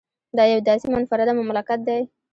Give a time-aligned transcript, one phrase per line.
[0.37, 2.01] دا یو داسې منفرده مملکت دی